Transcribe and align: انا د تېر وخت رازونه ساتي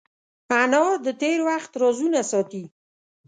انا 0.61 0.83
د 1.05 1.07
تېر 1.21 1.39
وخت 1.49 1.71
رازونه 1.81 2.19
ساتي 2.31 2.63